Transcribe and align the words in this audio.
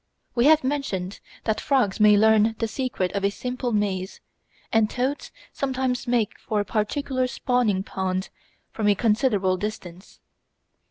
We 0.33 0.45
have 0.45 0.63
mentioned 0.63 1.19
that 1.43 1.61
frogs 1.61 1.99
may 1.99 2.17
learn 2.17 2.55
the 2.57 2.67
secret 2.67 3.11
of 3.11 3.23
a 3.23 3.29
simple 3.29 3.71
maze, 3.71 4.19
and 4.73 4.89
toads 4.89 5.31
sometimes 5.53 6.07
make 6.07 6.39
for 6.39 6.59
a 6.59 6.65
particular 6.65 7.27
spawning 7.27 7.83
pond 7.83 8.29
from 8.71 8.87
a 8.87 8.95
considerable 8.95 9.57
distance. 9.57 10.19